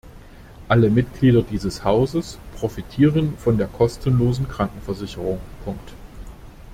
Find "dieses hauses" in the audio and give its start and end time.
1.43-2.39